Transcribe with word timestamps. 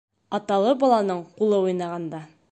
Аталы 0.37 0.71
баланың 0.83 1.21
ҡулы 1.35 1.63
уйнағанда 1.67 2.23